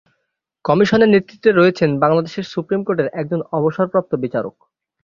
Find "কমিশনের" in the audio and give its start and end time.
0.65-1.09